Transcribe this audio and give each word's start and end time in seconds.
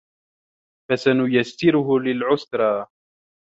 فَسَنُيَسِّرُهُ 0.89 1.99
لِلعُسرى 1.99 2.87